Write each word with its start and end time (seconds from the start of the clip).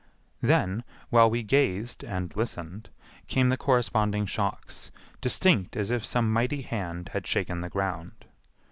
Then, 0.41 0.83
while 1.11 1.29
we 1.29 1.43
gazed 1.43 2.03
and 2.03 2.35
listened, 2.35 2.89
came 3.27 3.49
the 3.49 3.55
corresponding 3.55 4.25
shocks, 4.25 4.89
distinct 5.21 5.75
as 5.77 5.91
if 5.91 6.03
some 6.03 6.33
mighty 6.33 6.63
hand 6.63 7.09
had 7.09 7.27
shaken 7.27 7.61
the 7.61 7.69
ground. 7.69 8.25